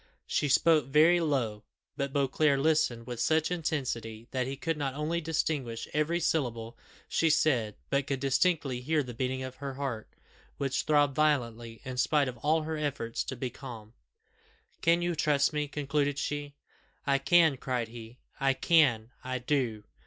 [0.25, 1.63] She spoke very low:
[1.95, 6.75] but Beauclerc listened with such intensity that he could not only distinguish every syllable
[7.07, 10.09] she said, but could distinctly hear the beating of her heart,
[10.57, 13.93] which throbbed violently, in spite of all her efforts to be calm.
[14.81, 16.55] "Can you trust me?" concluded she.
[17.05, 18.17] "I can," cried he.
[18.39, 19.83] "I can I do!